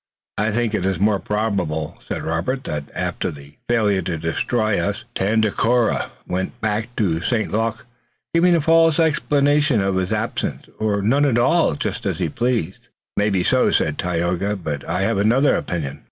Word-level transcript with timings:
"I 0.39 0.49
think 0.49 0.73
it 0.73 0.99
more 0.99 1.19
probable," 1.19 2.01
said 2.07 2.23
Robert, 2.23 2.63
"that 2.63 2.85
after 2.95 3.29
the 3.29 3.57
failure 3.69 4.01
to 4.01 4.17
destroy 4.17 4.79
us 4.79 5.05
Tandakora 5.13 6.09
went 6.27 6.59
back 6.59 6.95
to 6.95 7.21
St. 7.21 7.51
Luc, 7.51 7.85
giving 8.33 8.55
a 8.55 8.61
false 8.61 8.99
explanation 8.99 9.79
of 9.79 9.97
his 9.97 10.11
absence 10.11 10.65
or 10.79 11.03
none 11.03 11.25
at 11.27 11.37
all, 11.37 11.75
just 11.75 12.07
as 12.07 12.17
he 12.17 12.29
pleased." 12.29 12.85
"It 12.85 12.89
may 13.15 13.29
be 13.29 13.43
so," 13.43 13.69
said 13.69 13.99
Tayoga, 13.99 14.55
"but 14.55 14.83
I 14.89 15.03
have 15.03 15.19
another 15.19 15.55
opinion." 15.55 15.99